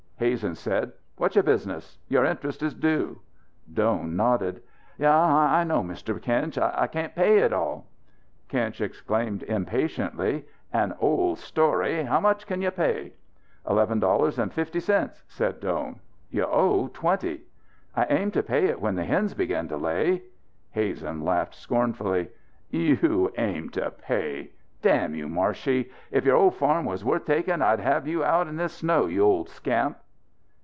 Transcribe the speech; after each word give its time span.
Hazen 0.21 0.53
said: 0.53 0.91
"What's 1.17 1.35
your 1.35 1.41
business? 1.43 1.97
Your 2.07 2.25
interest 2.25 2.61
is 2.61 2.75
due." 2.75 3.21
Doan 3.73 4.15
nodded. 4.15 4.61
"Yeah. 4.99 5.17
I 5.19 5.63
know, 5.63 5.81
Mr. 5.81 6.21
Kinch. 6.21 6.59
I 6.59 6.85
cain't 6.85 7.15
pay 7.15 7.39
it 7.39 7.51
all." 7.51 7.87
Kinch 8.47 8.81
exclaimed 8.81 9.41
impatiently: 9.41 10.45
"An 10.71 10.93
old 10.99 11.39
story! 11.39 12.03
How 12.03 12.19
much 12.19 12.45
can 12.45 12.61
you 12.61 12.69
pay?" 12.69 13.13
"Eleven 13.67 13.99
dollars 13.99 14.37
and 14.37 14.53
fifty 14.53 14.79
cents," 14.79 15.23
said 15.27 15.59
Doan. 15.59 15.99
"You 16.29 16.43
owe 16.45 16.89
twenty." 16.93 17.41
"I 17.95 18.05
aim 18.11 18.29
to 18.29 18.43
pay 18.43 18.65
it 18.65 18.79
when 18.79 18.93
the 18.93 19.05
hens 19.05 19.33
begin 19.33 19.67
to 19.69 19.77
lay." 19.77 20.21
Hazen 20.69 21.25
laughed 21.25 21.55
scornfully. 21.55 22.27
"You 22.69 23.33
aim 23.39 23.69
to 23.71 23.89
pay! 23.89 24.51
Damn 24.83 25.15
you, 25.15 25.27
Marshey, 25.27 25.89
if 26.11 26.25
your 26.25 26.35
old 26.37 26.53
farm 26.57 26.85
was 26.85 27.03
worth 27.03 27.25
taking 27.25 27.63
I'd 27.63 27.79
have 27.79 28.07
you 28.07 28.23
out 28.23 28.47
in 28.47 28.57
this 28.57 28.73
snow, 28.73 29.07
you 29.07 29.23
old 29.23 29.49
scamp!" 29.49 29.97